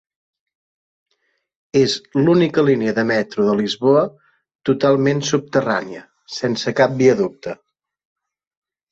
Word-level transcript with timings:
És 1.81 1.97
l'única 2.21 2.63
línia 2.69 2.93
del 2.99 3.05
Metro 3.11 3.45
de 3.49 3.53
Lisboa 3.59 4.01
totalment 4.69 5.21
subterrània, 5.27 6.01
sense 6.37 6.73
cap 6.81 6.97
viaducte. 7.03 7.55